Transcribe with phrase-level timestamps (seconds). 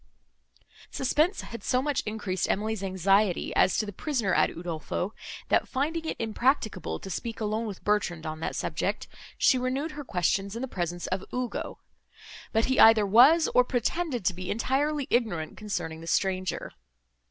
[0.89, 2.51] Suspense had so much increased her
[2.83, 5.11] anxiety, as to the prisoner at Udolpho,
[5.49, 10.03] that, finding it impracticable to speak alone with Bertrand, on that subject, she renewed her
[10.03, 11.77] questions in the presence of Ugo;
[12.51, 16.71] but he either was, or pretended to be entirely ignorant, concerning the stranger.